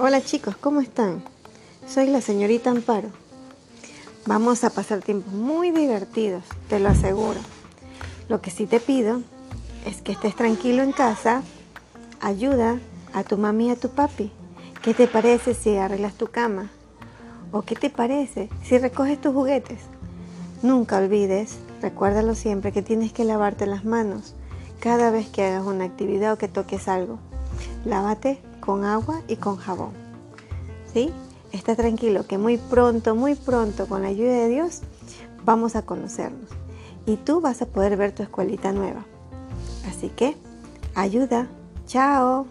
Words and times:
Hola 0.00 0.22
chicos, 0.22 0.56
¿cómo 0.56 0.80
están? 0.80 1.22
Soy 1.86 2.06
la 2.06 2.22
señorita 2.22 2.70
Amparo. 2.70 3.10
Vamos 4.24 4.64
a 4.64 4.70
pasar 4.70 5.00
tiempos 5.00 5.34
muy 5.34 5.70
divertidos, 5.70 6.44
te 6.70 6.80
lo 6.80 6.88
aseguro. 6.88 7.38
Lo 8.26 8.40
que 8.40 8.50
sí 8.50 8.64
te 8.64 8.80
pido 8.80 9.20
es 9.84 10.00
que 10.00 10.12
estés 10.12 10.34
tranquilo 10.34 10.82
en 10.82 10.92
casa, 10.92 11.42
ayuda 12.22 12.80
a 13.12 13.22
tu 13.22 13.36
mami 13.36 13.66
y 13.66 13.70
a 13.72 13.76
tu 13.76 13.90
papi. 13.90 14.32
¿Qué 14.80 14.94
te 14.94 15.08
parece 15.08 15.52
si 15.52 15.76
arreglas 15.76 16.14
tu 16.14 16.28
cama? 16.28 16.70
¿O 17.52 17.60
qué 17.60 17.74
te 17.74 17.90
parece 17.90 18.48
si 18.64 18.78
recoges 18.78 19.20
tus 19.20 19.34
juguetes? 19.34 19.80
Nunca 20.62 20.96
olvides, 20.96 21.58
recuérdalo 21.82 22.34
siempre, 22.34 22.72
que 22.72 22.80
tienes 22.80 23.12
que 23.12 23.24
lavarte 23.24 23.66
las 23.66 23.84
manos 23.84 24.34
cada 24.80 25.10
vez 25.10 25.28
que 25.28 25.44
hagas 25.44 25.66
una 25.66 25.84
actividad 25.84 26.32
o 26.32 26.38
que 26.38 26.48
toques 26.48 26.88
algo. 26.88 27.18
Lávate 27.84 28.40
con 28.60 28.84
agua 28.84 29.22
y 29.28 29.36
con 29.36 29.56
jabón. 29.56 29.90
¿Sí? 30.92 31.12
Está 31.52 31.76
tranquilo 31.76 32.26
que 32.26 32.38
muy 32.38 32.56
pronto, 32.56 33.14
muy 33.14 33.34
pronto, 33.34 33.86
con 33.86 34.02
la 34.02 34.08
ayuda 34.08 34.32
de 34.32 34.48
Dios, 34.48 34.80
vamos 35.44 35.76
a 35.76 35.82
conocernos. 35.82 36.48
Y 37.06 37.16
tú 37.16 37.40
vas 37.40 37.60
a 37.62 37.66
poder 37.66 37.96
ver 37.96 38.12
tu 38.12 38.22
escuelita 38.22 38.72
nueva. 38.72 39.04
Así 39.88 40.08
que, 40.08 40.36
ayuda. 40.94 41.48
Chao. 41.86 42.46